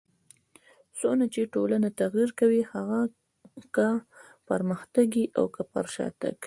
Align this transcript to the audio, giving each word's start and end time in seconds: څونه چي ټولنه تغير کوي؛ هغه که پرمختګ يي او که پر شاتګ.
څونه 0.99 1.25
چي 1.33 1.41
ټولنه 1.53 1.87
تغير 2.01 2.29
کوي؛ 2.39 2.61
هغه 2.73 2.99
که 3.75 3.87
پرمختګ 4.49 5.07
يي 5.19 5.25
او 5.37 5.45
که 5.55 5.61
پر 5.71 5.85
شاتګ. 5.95 6.35